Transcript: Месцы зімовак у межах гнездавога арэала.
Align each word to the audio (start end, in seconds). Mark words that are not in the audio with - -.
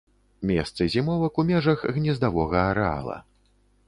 Месцы 0.51 0.85
зімовак 0.93 1.37
у 1.43 1.45
межах 1.49 1.83
гнездавога 1.97 2.65
арэала. 2.71 3.19